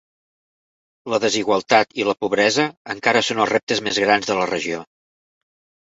La 1.13 1.19
desigualtat 1.25 1.93
i 2.03 2.09
la 2.09 2.17
pobresa 2.25 2.67
encara 2.97 3.25
són 3.31 3.45
els 3.45 3.55
reptes 3.55 3.87
més 3.91 4.05
grans 4.09 4.33
de 4.35 4.43
la 4.45 4.53
regió. 4.57 4.85